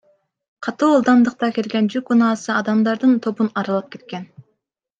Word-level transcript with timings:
Катуу 0.67 0.87
ылдамдыкта 0.99 1.49
келген 1.59 1.89
жүк 1.97 2.09
унаасы 2.15 2.49
адамдардын 2.57 3.15
тобун 3.29 3.53
аралап 3.63 3.93
кеткен. 3.97 4.27